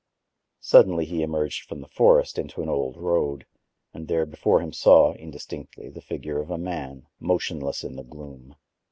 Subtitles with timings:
[0.61, 3.45] Suddenly he emerged from the forest into an old road,
[3.93, 8.55] and there before him saw, indistinctly, the figure of a man, motionless in the gloom.